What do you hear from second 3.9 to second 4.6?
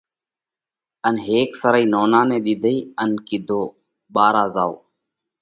ٻارا